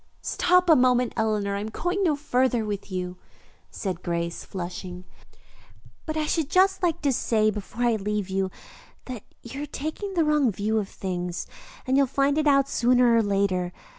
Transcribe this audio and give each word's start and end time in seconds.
"Stop 0.23 0.67
a 0.67 0.75
moment, 0.75 1.13
Eleanor. 1.15 1.55
I 1.55 1.59
am 1.59 1.69
going 1.69 2.03
no 2.03 2.15
farther 2.15 2.65
with 2.65 2.91
you," 2.91 3.17
said 3.69 4.01
Grace, 4.01 4.43
flushing, 4.43 5.03
"but 6.07 6.17
I 6.17 6.25
should 6.25 6.49
just 6.49 6.81
like 6.81 7.03
to 7.03 7.13
say 7.13 7.51
before 7.51 7.83
I 7.83 7.97
leave 7.97 8.27
you 8.27 8.49
that 9.05 9.21
you 9.43 9.61
are 9.61 9.67
taking 9.67 10.15
the 10.15 10.23
wrong 10.25 10.51
view 10.51 10.79
of 10.79 10.89
things, 10.89 11.45
and 11.85 11.97
you'll 11.97 12.07
find 12.07 12.39
it 12.39 12.47
out 12.47 12.67
sooner 12.67 13.13
or 13.15 13.21
later. 13.21 13.73